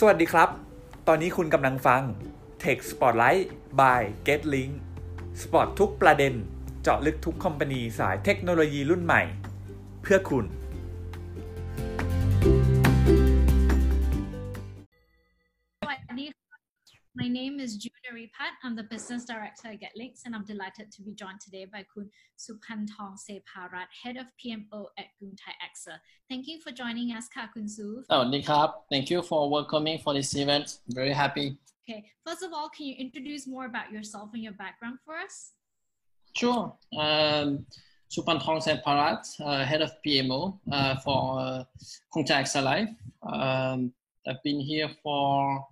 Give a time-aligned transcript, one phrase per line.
[0.00, 0.48] สวัสดีครับ
[1.08, 2.02] ตอนนี้คุณกำลังฟัง
[2.62, 3.44] Tech Spotlight
[3.80, 4.72] by GetLink
[5.40, 6.34] สปอตทุกประเด็น
[6.82, 9.22] เจาะลึกทุกคอมพานีสายเทคโนโลยีรุ่นใหม่
[10.02, 10.44] เพื่อคุณ
[18.62, 22.10] I'm the Business Director at GetLinks, and I'm delighted to be joined today by Kun
[22.38, 25.98] Supantong Separat, Head of PMO at Krung Thai AXA.
[26.28, 28.02] Thank you for joining us, Ka Kun Su.
[28.10, 30.78] Oh, Nikab, thank you for welcoming for this event.
[30.88, 31.56] Very happy.
[31.88, 35.52] Okay, first of all, can you introduce more about yourself and your background for us?
[36.34, 36.72] Sure.
[36.98, 37.66] Um,
[38.10, 41.64] Supantong Separat, uh, Head of PMO uh, for uh,
[42.14, 42.90] Krung Thai AXA Life.
[43.22, 43.92] Um,
[44.26, 45.66] I've been here for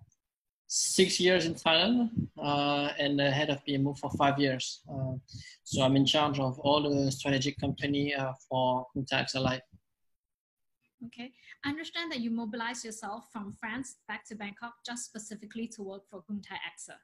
[0.76, 4.80] six years in Thailand uh, and the head of PMO for five years.
[4.92, 5.14] Uh,
[5.62, 9.62] so I'm in charge of all the strategic company uh, for Krung Thai AXA Life.
[11.06, 11.30] Okay,
[11.64, 16.02] I understand that you mobilized yourself from France back to Bangkok just specifically to work
[16.10, 16.96] for Krung Thai AXA.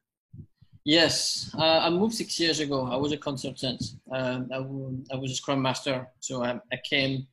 [0.85, 2.89] Yes, uh, I moved six years ago.
[2.91, 3.83] I was a consultant.
[4.11, 6.09] Um, I, w- I was a scrum master.
[6.19, 7.29] So I, I came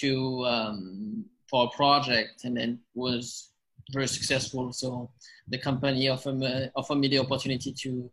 [0.00, 3.49] to um, for a project and then was
[3.92, 4.72] very successful.
[4.72, 5.10] So
[5.48, 8.10] the company offered me, offered me the opportunity to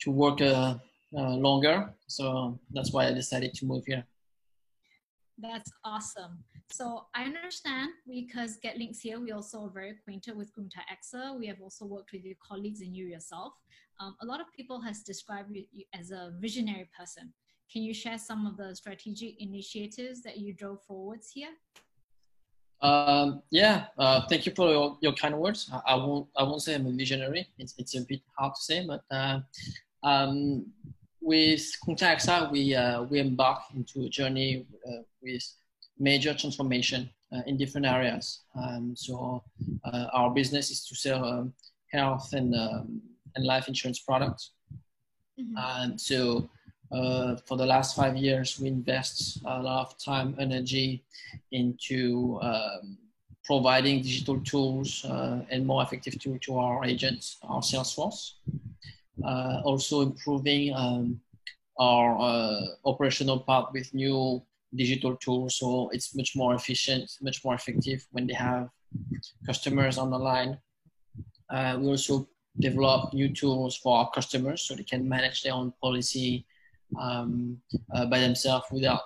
[0.00, 0.74] to work uh,
[1.16, 1.94] uh, longer.
[2.06, 4.04] So that's why I decided to move here.
[5.38, 6.44] That's awesome.
[6.70, 10.82] So I understand because Get Links here, we also are very acquainted with Krung Thai
[10.92, 11.38] AXA.
[11.38, 13.52] We have also worked with your colleagues and you yourself.
[14.00, 17.32] Um, a lot of people has described you as a visionary person.
[17.72, 21.50] Can you share some of the strategic initiatives that you drove forwards here?
[22.82, 25.70] Um, yeah, uh, thank you for your, your kind words.
[25.72, 27.48] I, I won't I won't say I'm a visionary.
[27.58, 29.40] It's it's a bit hard to say, but uh,
[30.02, 30.66] um,
[31.20, 31.64] with
[32.52, 35.42] we uh, we embark into a journey uh, with
[35.98, 38.42] major transformation uh, in different areas.
[38.54, 39.42] Um, so
[39.84, 41.54] uh, our business is to sell um,
[41.90, 43.00] health and um,
[43.34, 44.52] and life insurance products.
[45.38, 45.54] Mhm.
[45.56, 46.48] And so
[46.92, 51.04] uh, for the last five years, we invest a lot of time, energy
[51.50, 52.98] into um,
[53.44, 58.38] providing digital tools uh, and more effective tools to our agents, our sales force.
[59.24, 61.20] Uh, also improving um,
[61.78, 64.42] our uh, operational part with new
[64.74, 68.68] digital tools, so it's much more efficient, much more effective when they have
[69.46, 70.58] customers on the line.
[71.48, 75.72] Uh, we also develop new tools for our customers so they can manage their own
[75.80, 76.44] policy
[76.98, 77.60] um,
[77.94, 79.02] uh, by themselves without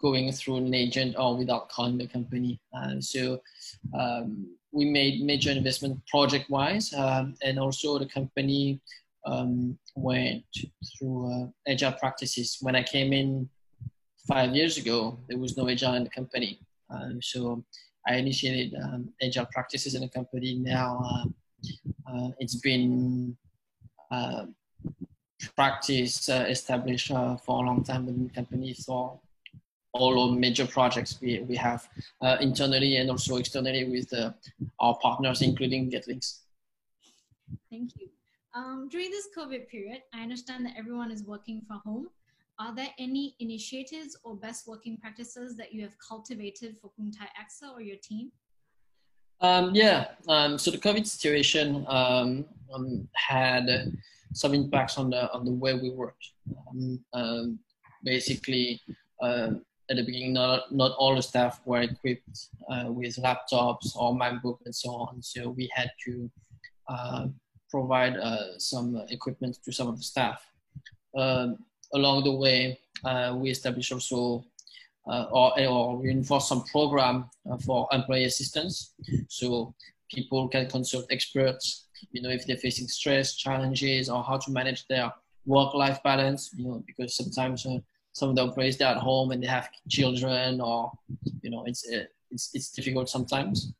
[0.00, 2.60] going through an agent or without calling the company.
[2.76, 3.40] Uh, so
[3.98, 8.80] um, we made major investment project wise, um, and also the company
[9.26, 10.44] um, went
[10.98, 12.58] through uh, agile practices.
[12.60, 13.48] When I came in
[14.26, 16.60] five years ago, there was no agile in the company.
[16.90, 17.64] Um, so
[18.06, 20.54] I initiated um, agile practices in the company.
[20.54, 21.24] Now uh,
[22.10, 23.36] uh, it's been
[24.10, 24.46] uh,
[25.54, 29.18] practice uh, established uh, for a long time within the company for
[29.92, 31.88] all our major projects we, we have
[32.20, 34.32] uh, internally and also externally with uh,
[34.80, 36.40] our partners, including GetLinks.
[37.70, 38.08] Thank you.
[38.54, 42.08] Um, during this COVID period, I understand that everyone is working from home.
[42.58, 47.26] Are there any initiatives or best working practices that you have cultivated for Krung Thai
[47.26, 48.32] AXA or your team?
[49.40, 52.44] Um, yeah, um, so the COVID situation um,
[52.74, 53.92] um, had
[54.32, 56.32] some impacts on the on the way we worked.
[56.70, 57.58] Um, um,
[58.04, 58.80] basically,
[59.22, 59.50] uh,
[59.90, 64.58] at the beginning, not not all the staff were equipped uh, with laptops or MacBook
[64.64, 65.22] and so on.
[65.22, 66.30] So we had to
[66.88, 67.26] uh,
[67.70, 70.44] provide uh, some equipment to some of the staff.
[71.16, 71.58] Um
[71.94, 74.44] along the way, uh, we established also
[75.06, 78.94] uh, or, or reinforce some program uh, for employee assistance.
[79.28, 79.74] So
[80.10, 84.86] people can consult experts, you know, if they're facing stress, challenges, or how to manage
[84.88, 85.12] their
[85.46, 87.78] work-life balance, you know, because sometimes uh,
[88.12, 90.92] some of the employees they're at home and they have children, or
[91.42, 93.72] you know, it's uh, it's it's difficult sometimes.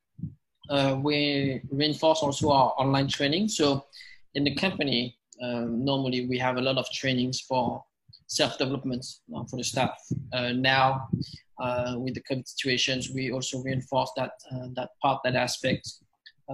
[0.70, 3.48] Uh, we reinforce also our online training.
[3.48, 3.86] So
[4.34, 7.82] in the company, um, normally we have a lot of trainings for
[8.26, 9.04] self-development
[9.34, 9.96] uh, for the staff.
[10.32, 11.08] Uh, now,
[11.58, 14.32] uh, with the COVID situations, we also reinforce that
[14.74, 15.90] that part, that aspect,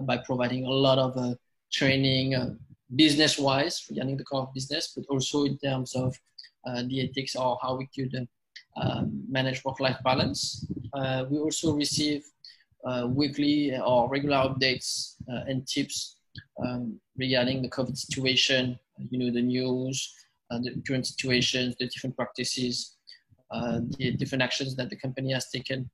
[0.03, 1.37] by providing a lot of
[1.75, 2.59] uh, training,
[2.95, 6.15] business-wise regarding the core business, but also in terms of
[6.89, 8.27] the ethics or how we could
[8.81, 10.67] um, manage work-life balance.
[11.31, 12.23] we also receive
[13.09, 16.17] weekly or regular updates and tips
[16.65, 18.79] um, regarding the COVID situation.
[19.11, 20.15] You know, the news,
[20.51, 22.97] uh, the current situations, the different practices,
[23.51, 25.91] uh, the different actions that the company has taken,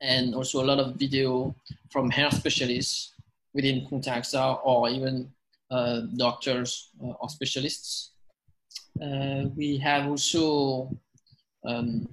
[0.00, 1.54] and also a lot of video
[1.90, 3.15] from health specialists
[3.56, 5.32] within Krung Thai AXA or even
[5.70, 8.12] uh, doctors or specialists.
[9.02, 10.90] Uh, we have also
[11.64, 12.06] um,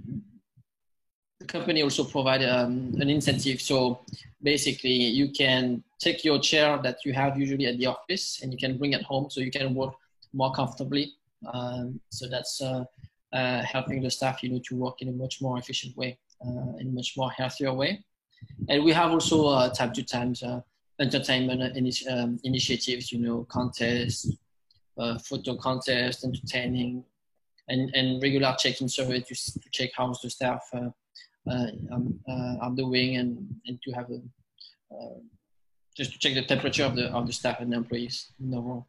[1.44, 3.62] the company also provide um, an incentive.
[3.62, 4.00] So
[4.42, 8.58] basically, you can take your chair that you have usually at the office and you
[8.58, 9.94] can bring it home so you can work
[10.34, 11.14] more comfortably.
[11.54, 12.86] Um, so that's uh,
[13.34, 16.78] uh, helping the staff, you know, to work in a much more efficient way, uh,
[16.80, 18.04] in a much more healthier way.
[18.70, 20.62] And we have also uh, time to time uh,
[21.00, 21.62] entertainment
[22.10, 24.32] um, initiatives, you know, contests,
[24.98, 27.04] uh, photo contests, entertaining,
[27.68, 30.90] and, and regular check-in survey to, to check how the staff uh,
[31.50, 34.22] uh, um, uh, are doing and, and to have a,
[34.96, 35.20] uh,
[35.96, 38.84] just to check the temperature of the, of the staff and the employees in the.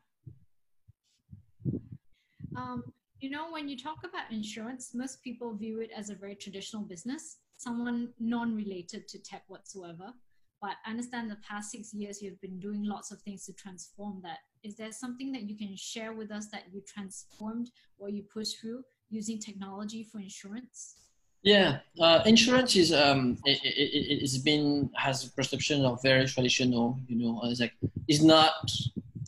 [2.57, 2.85] Um,
[3.21, 6.83] you know, when you talk about insurance, most people view it as a very traditional
[6.83, 10.13] business, someone non-related to tech whatsoever.
[10.65, 14.23] But I understand the past six years you've been doing lots of things to transform
[14.23, 14.39] that.
[14.63, 18.61] Is there something that you can share with us that you transformed or you pushed
[18.61, 20.95] through using technology for insurance?
[21.43, 26.99] Yeah, uh, insurance is um, it, it, it's been has a perception of very traditional.
[27.09, 27.75] You know, it's like
[28.09, 28.55] it's not.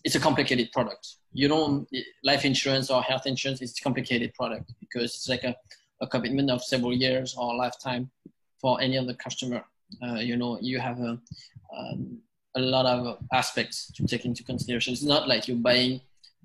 [0.05, 1.17] It's a complicated product.
[1.35, 1.87] You don't
[2.25, 3.61] life insurance or health insurance.
[3.61, 5.55] It's a complicated product because it's like a,
[6.01, 8.11] a commitment of several years or lifetime
[8.59, 9.63] for any of the customer.
[10.03, 11.19] Uh, you know, you have a
[11.77, 12.19] um,
[12.57, 14.93] a lot of aspects to take into consideration.
[14.93, 16.01] It's not like you're buying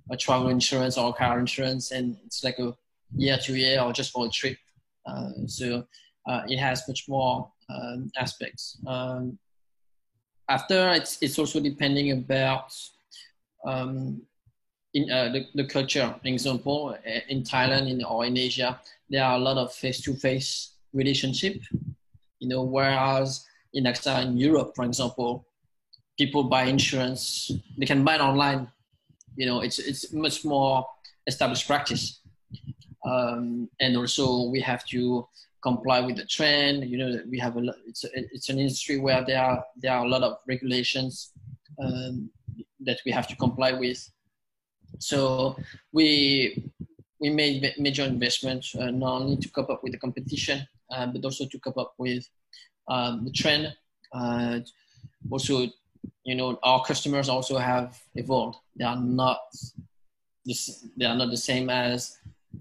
[0.09, 2.75] a travel insurance or car insurance and it's like a
[3.15, 4.57] year to year or just for a trip
[5.05, 5.85] uh, so
[6.27, 8.77] uh, it has much more um, aspects.
[8.85, 9.38] Um,
[10.49, 12.73] after, it's, it's also depending about
[13.65, 14.21] um,
[14.94, 16.13] in uh, the, the culture.
[16.21, 16.97] For example,
[17.29, 18.79] in Thailand in, or in Asia,
[19.09, 21.61] there are a lot of face-to-face relationship.
[22.41, 25.47] You know, whereas in AXA in Europe, for example,
[26.17, 27.49] people buy insurance.
[27.77, 28.67] They can buy it online.
[29.39, 30.85] You know, it's it's much more
[31.25, 32.21] established practice
[33.05, 35.27] um, and also we have to
[35.63, 36.89] comply with the trend.
[36.89, 40.05] You know, we have a it's a, it's an industry where there are there are
[40.05, 41.31] a lot of regulations
[41.81, 42.29] um,
[42.81, 44.07] that we have to comply with.
[44.99, 45.55] So
[45.91, 46.71] we
[47.21, 51.23] we made major investments uh, not only to cope up with the competition, uh, but
[51.23, 52.27] also to cope up with
[52.88, 53.73] um, the trend.
[54.12, 54.59] Uh,
[55.29, 55.68] also,
[56.23, 58.57] you know, our customers also have evolved.
[58.75, 59.39] They are not
[60.44, 62.18] this, they are not the same as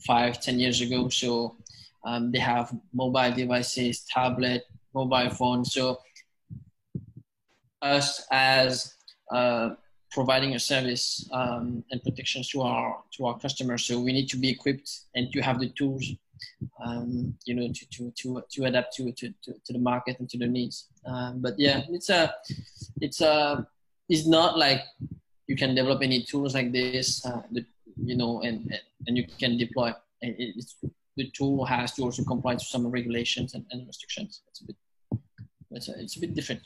[0.06, 1.08] five, ten years ago.
[1.08, 1.56] So
[2.04, 4.64] um, they have mobile devices, tablet,
[4.94, 5.64] mobile phone.
[5.64, 5.98] So
[7.80, 8.94] us as
[9.32, 9.70] uh,
[10.10, 13.84] providing a service um, and protections to our to our customers.
[13.84, 16.04] So we need to be equipped and to have the tools,
[16.84, 20.28] um, you know, to, to to to adapt to, to to to the market and
[20.30, 20.88] to the needs.
[21.06, 22.34] Um, but yeah, it's a
[23.00, 23.66] it's a
[24.08, 24.82] it's not like
[25.46, 27.24] you can develop any tools like this.
[27.24, 27.64] Uh, the
[27.96, 29.92] you know, and and you can deploy.
[30.22, 30.76] It's,
[31.16, 34.42] the tool has to also comply to some regulations and, and restrictions.
[34.48, 34.76] It's a bit,
[35.72, 36.62] it's a, it's a bit different.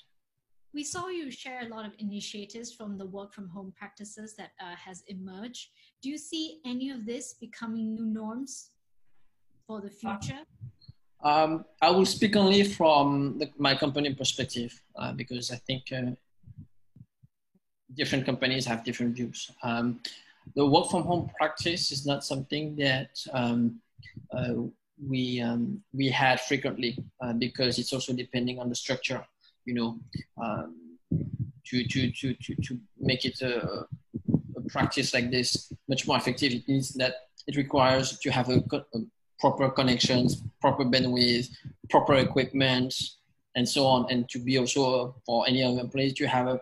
[0.74, 4.50] We saw you share a lot of initiatives from the work from home practices that
[4.60, 5.68] uh, has emerged.
[6.02, 8.70] Do you see any of this becoming new norms
[9.68, 10.40] for the future?
[11.22, 16.10] Um, I will speak only from the, my company perspective uh, because I think uh,
[17.96, 19.52] different companies have different views.
[19.62, 20.00] Um,
[20.56, 23.80] the work from home practice is not something that um,
[24.36, 24.54] uh,
[25.08, 29.24] we um, we had frequently uh, because it's also depending on the structure,
[29.64, 29.98] you know,
[30.42, 30.98] um,
[31.66, 33.86] to, to, to, to, to make it a,
[34.56, 36.52] a, practice like this much more effective.
[36.52, 37.14] It means that
[37.46, 38.98] it requires to have a, a
[39.38, 41.48] proper connections, proper bandwidth,
[41.90, 42.94] proper equipment,
[43.56, 46.60] and so on, and to be also for any other employees to have a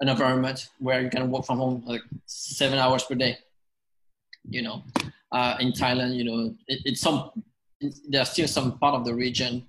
[0.00, 3.36] an environment where you can work from home like seven hours per day.
[4.48, 4.82] You know,
[5.30, 7.30] uh, in Thailand, you know, it, it's some
[8.08, 9.66] there's still some part of the region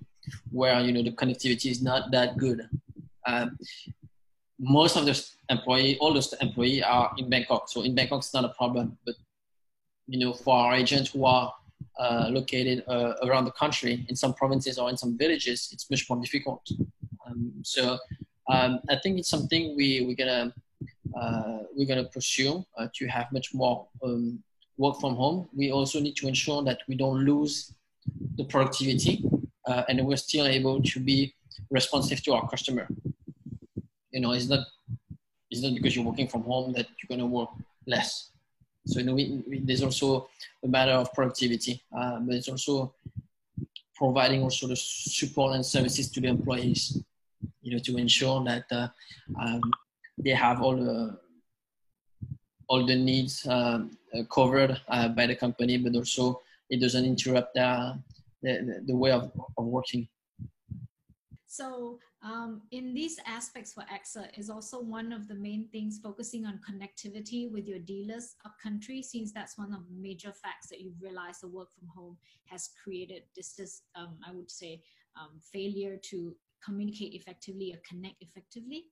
[0.50, 2.68] where you know the connectivity is not that good.
[3.26, 3.56] Um,
[4.58, 8.44] most of the employee, all the employee are in Bangkok, so in Bangkok it's not
[8.44, 8.96] a problem.
[9.04, 9.16] But
[10.06, 11.52] you know, for our agents who are
[11.98, 16.08] uh, located uh, around the country in some provinces or in some villages, it's much
[16.08, 16.66] more difficult.
[17.26, 17.98] Um, so
[18.48, 20.52] um, I think it's something we we're gonna
[21.18, 24.42] uh, we're gonna pursue uh, to have much more um,
[24.76, 25.48] work from home.
[25.54, 27.74] We also need to ensure that we don't lose
[28.36, 29.24] the productivity
[29.66, 31.34] uh, and we're still able to be
[31.70, 32.86] responsive to our customer.
[34.10, 34.66] You know, it's not
[35.50, 37.50] it's not because you're working from home that you're gonna work
[37.86, 38.30] less.
[38.86, 40.28] So you know, we, we, there's also
[40.64, 42.94] a matter of productivity, uh, but it's also
[43.94, 46.98] providing also the support and services to the employees
[47.62, 48.88] you know, to ensure that uh,
[49.40, 49.62] um,
[50.18, 51.18] they have all the
[52.68, 53.80] all the needs uh,
[54.32, 56.40] covered uh, by the company, but also
[56.70, 57.98] it doesn't interrupt the,
[58.42, 60.08] the, the way of, of working.
[61.46, 66.46] So um, in these aspects for AXA is also one of the main things focusing
[66.46, 70.80] on connectivity with your dealers up country, since that's one of the major facts that
[70.80, 74.82] you've realized the work from home has created this, this um, I would say,
[75.20, 76.34] um, failure to
[76.64, 78.84] communicate effectively or connect effectively.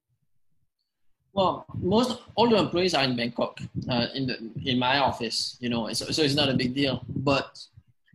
[1.33, 5.57] Well, most all the employees are in Bangkok, uh, in the in my office.
[5.61, 7.05] You know, so, so it's not a big deal.
[7.09, 7.59] But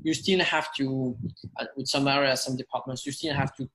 [0.06, 1.18] you still have to,
[1.60, 3.68] uh, with some areas, some departments, you still have to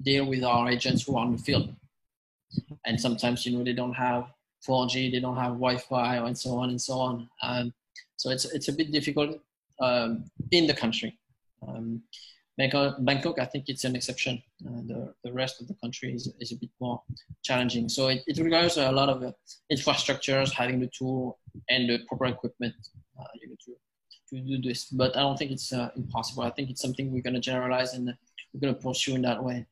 [0.00, 1.74] deal with our agents who are on the field.
[2.86, 4.22] And sometimes, you know, they don't have
[4.66, 7.28] 4G, they don't have Wi-Fi, and so on and so on.
[7.42, 7.74] Um,
[8.16, 9.40] so it's it's a bit difficult
[9.80, 11.18] um, in the country.
[11.66, 12.02] Um,
[12.56, 14.40] Bangkok, I think it's an exception.
[14.64, 17.02] Uh, the, the rest of the country is, is a bit more
[17.42, 17.88] challenging.
[17.88, 19.32] So it, it requires a lot of uh,
[19.72, 22.74] infrastructures, having the tool and the proper equipment
[23.18, 23.24] uh,
[23.64, 23.72] to,
[24.30, 24.86] to do this.
[24.86, 26.42] But I don't think it's uh, impossible.
[26.42, 28.06] I think it's something we're going to generalize and
[28.52, 29.66] we're going to pursue in that way.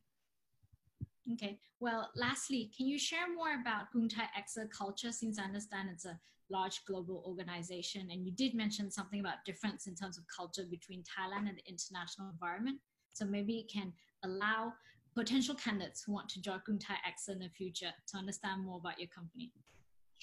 [1.32, 1.58] Okay.
[1.80, 6.04] Well, lastly, can you share more about Krung Thai AXA culture since I understand it's
[6.04, 6.18] a
[6.52, 8.08] large global organization.
[8.12, 11.68] And you did mention something about difference in terms of culture between Thailand and the
[11.68, 12.78] international environment.
[13.14, 13.92] So maybe it can
[14.24, 14.72] allow
[15.16, 18.78] potential candidates who want to join Krung Thai AXA in the future to understand more
[18.78, 19.50] about your company.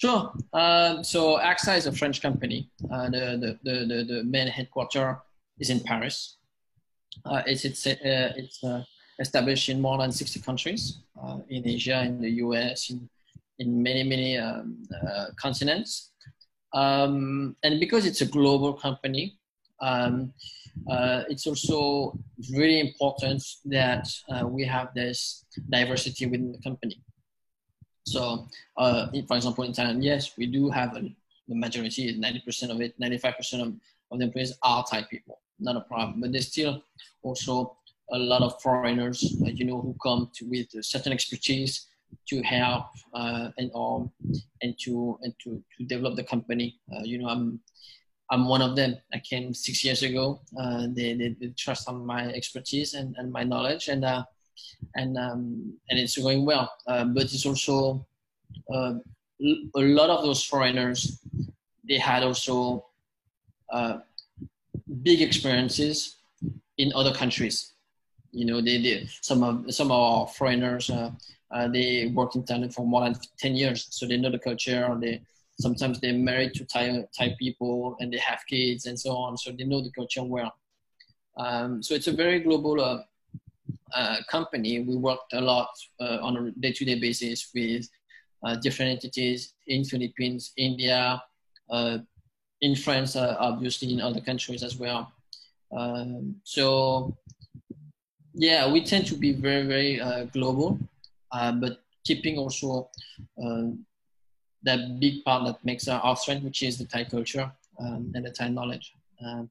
[0.00, 0.32] Sure.
[0.54, 2.70] Um, so AXA is a French company.
[2.90, 5.16] Uh, the, the, the, the, main headquarters
[5.58, 6.38] is in Paris.
[7.26, 8.82] Uh, it's it's, uh, it's uh,
[9.18, 13.10] established in more than 60 countries uh, in Asia, in the US, in,
[13.58, 16.12] in many, many um, uh, continents.
[16.72, 19.38] Um, and because it's a global company,
[19.82, 20.32] um,
[21.28, 22.18] it's also
[22.54, 24.08] really important that
[24.46, 27.02] we have this diversity within the company.
[28.04, 31.00] So, uh, for example, in Thailand, yes, we do have a,
[31.48, 33.74] the majority, 90% of it, 95% of,
[34.10, 36.20] of the employees are Thai people, not a problem.
[36.20, 36.82] But there's still
[37.22, 37.76] also
[38.12, 41.86] a lot of foreigners, uh, you know, who come to, with certain expertise
[42.28, 44.10] to help uh, and um,
[44.62, 46.78] and to and to, to develop the company.
[46.92, 47.60] Uh, you know, I'm
[48.30, 48.96] I'm one of them.
[49.12, 50.40] I came six years ago.
[50.58, 54.24] Uh, they, they, they trust on my expertise and, and my knowledge, and uh,
[54.94, 56.72] and um, and it's going well.
[56.86, 58.06] Uh, but it's also
[58.72, 58.94] uh,
[59.40, 61.20] a lot of those foreigners.
[61.88, 62.86] They had also
[65.02, 66.16] big experiences
[66.78, 67.72] in other countries.
[68.32, 70.90] You know, they, they some of some of our foreigners
[71.50, 74.96] uh, they work in Thailand for more than 10 years, so they know the culture.
[75.00, 75.20] They
[75.58, 79.52] sometimes they're married to Thai, Thai people and they have kids and so on, so
[79.52, 80.54] they know the culture well.
[81.36, 83.04] Um, so it's a very global
[83.94, 84.80] uh, company.
[84.80, 85.68] We worked a lot
[86.00, 87.88] uh, on a day-to-day basis with
[88.44, 91.22] uh, different entities in Philippines, India,
[91.70, 91.98] uh,
[92.60, 95.12] in France, obviously in other countries as well.
[95.76, 97.16] Um, so
[98.34, 100.78] yeah, we tend to be very, very global.
[101.32, 102.90] But keeping also
[103.42, 103.68] uh,
[104.62, 108.30] that big part that makes our strength, which is the Thai culture um, and the
[108.30, 108.92] Thai knowledge.
[109.24, 109.50] Um,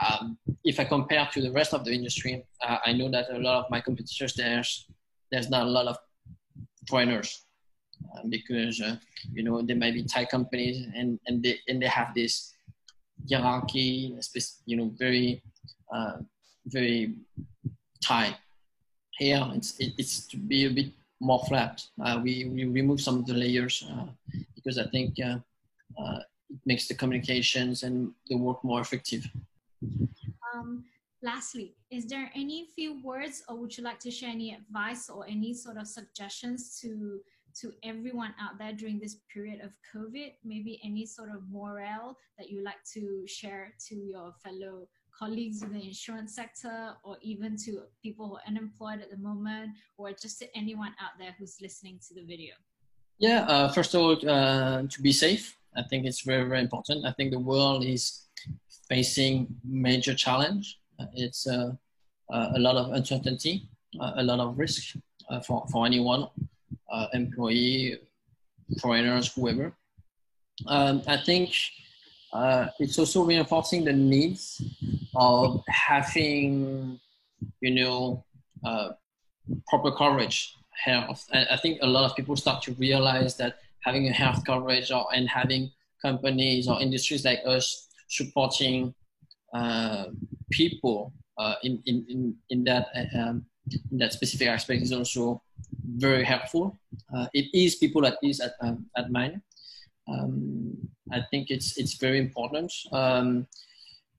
[0.00, 3.38] um, if I compare to the rest of the industry, uh, I know that a
[3.38, 4.86] lot of my competitors there's
[5.30, 5.96] there's not a lot of
[6.88, 7.46] foreigners
[8.14, 8.96] uh, because uh,
[9.32, 12.52] you know there might be Thai companies and and they and they have this
[13.30, 14.14] hierarchy,
[14.66, 15.42] you know, very
[15.92, 16.18] uh,
[16.66, 17.14] very
[18.02, 18.36] Thai
[19.18, 21.82] here it's it, it's to be a bit more flat.
[22.04, 24.06] Uh, we, we remove some of the layers uh,
[24.54, 25.42] because I think it
[26.66, 29.26] makes the communications and the work more effective.
[30.54, 30.84] Um,
[31.22, 35.26] lastly, is there any few words or would you like to share any advice or
[35.26, 37.20] any sort of suggestions to
[37.60, 40.32] to everyone out there during this period of COVID?
[40.44, 45.72] Maybe any sort of morale that you like to share to your fellow colleagues in
[45.72, 50.38] the insurance sector or even to people who are unemployed at the moment or just
[50.40, 52.54] to anyone out there who's listening to the video?
[53.18, 55.56] Yeah, uh, first of all, uh, to be safe.
[55.74, 57.06] I think it's very, very important.
[57.06, 58.25] I think the world is
[58.88, 60.78] facing major challenge.
[60.98, 61.72] Uh, it's uh,
[62.32, 63.68] uh, a lot of uncertainty,
[64.00, 64.96] a lot of risk
[65.46, 66.28] for, for anyone,
[67.12, 67.98] employee,
[68.80, 69.74] foreigners, whoever.
[70.66, 71.54] Um, I think
[72.32, 74.62] uh, it's also reinforcing the needs
[75.14, 76.98] of having,
[77.60, 78.24] you know,
[78.64, 78.90] uh,
[79.68, 81.26] proper coverage, health.
[81.32, 84.90] And I think a lot of people start to realize that having a health coverage
[84.90, 85.70] or, and having
[86.02, 88.94] companies or industries like us supporting
[89.54, 90.06] uh,
[90.50, 93.44] people uh, in, in, in, in that um,
[93.92, 95.42] that specific aspect is also
[95.96, 96.78] very helpful.
[97.14, 99.42] Uh, it is people at least at, um, at mine.
[100.08, 100.76] Um,
[101.12, 102.72] I think it's it's very important.
[102.92, 103.46] Um,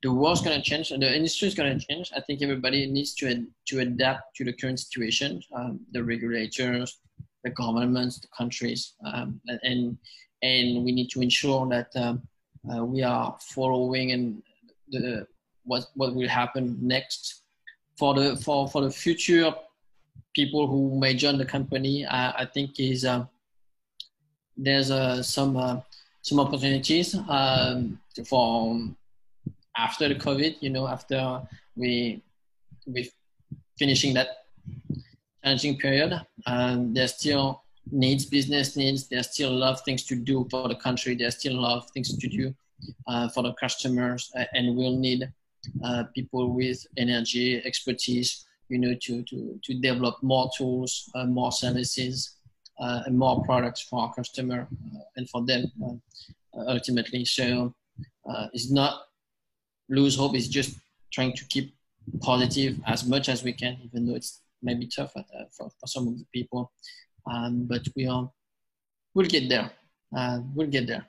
[0.04, 2.12] the world's going to change and the industry is going to change.
[2.16, 5.42] I think everybody needs to ad- to adapt to the current situation.
[5.56, 7.00] Um, the regulators,
[7.44, 9.98] the governments, the countries, um, and
[10.44, 12.22] and we need to ensure that um,
[12.72, 14.42] uh, we are following and
[14.90, 15.28] the
[15.64, 17.44] what what will happen next
[17.98, 19.54] for the for for the future
[20.34, 22.06] people who may join the company.
[22.06, 23.26] I, I think is uh,
[24.56, 25.82] there's uh, some uh,
[26.22, 28.80] some opportunities um, for
[29.76, 30.58] after the COVID.
[30.62, 31.42] You know, after
[31.76, 32.22] we
[32.86, 33.10] we
[33.78, 34.30] finishing that
[35.44, 36.14] challenging period,
[36.46, 39.08] and there's still needs business needs.
[39.08, 41.16] There's still a lot of things to do for the country.
[41.16, 42.54] There's still a lot of things to do
[43.08, 45.32] uh, for the customers, and we'll need
[45.84, 48.46] uh, people with energy expertise.
[48.70, 52.36] You know, to to to develop more tools, uh, more services,
[52.80, 57.24] uh, and more products for our customer uh, and for them uh, ultimately.
[57.26, 57.74] So
[58.54, 59.04] it's not
[59.90, 60.36] lose hope.
[60.36, 60.76] It's just
[61.14, 61.74] trying to keep
[62.22, 66.08] positive as much as we can, even though it's maybe tough at, for, for some
[66.08, 66.72] of the people
[67.32, 68.30] um, but we are
[69.14, 69.72] we'll get there
[70.16, 71.06] uh, we'll get there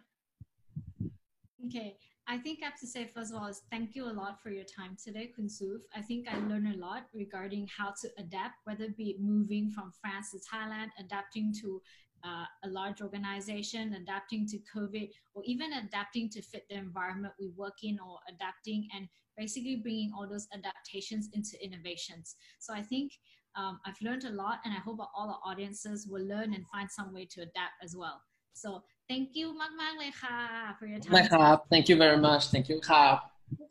[1.67, 1.97] okay
[2.31, 4.51] I think I have to say, first of all, is thank you a lot for
[4.51, 5.81] your time today, Kunsuf.
[5.97, 9.93] I think I learned a lot regarding how to adapt, whether it be moving from
[9.99, 11.81] France to Thailand, adapting to
[12.23, 17.49] uh, a large organization, adapting to COVID, or even adapting to fit the environment we
[17.57, 19.09] work in, or adapting and
[19.39, 22.37] basically bringing all those adaptations into innovations.
[22.59, 23.13] So I think
[23.61, 26.89] um, I've learned a lot, and I hope all our audiences will learn and find
[26.99, 28.19] some way to adapt as well.
[28.63, 28.69] So
[29.11, 30.39] thank you มากมากเลยค่ะ
[30.79, 33.17] for your time ไม่ครับ thank you very much thank you ครับ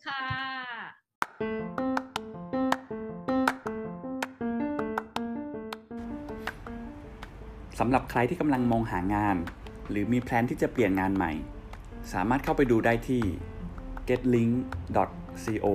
[0.08, 0.24] ค่ะ
[7.79, 9.38] สำหรับใครที่กำลังมองหางาน
[9.90, 11.31] หรือมีแพลนที่จะเปลี่ยนงานใหม่
[12.14, 13.22] สามารถเข้าไปดูได้ที่
[14.07, 15.68] getlink.co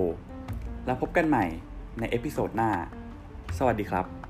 [0.85, 1.45] แล้วพบกันใหม่
[1.99, 2.71] ในเอพิโซดหน้า
[3.57, 4.22] สวัสดีครับ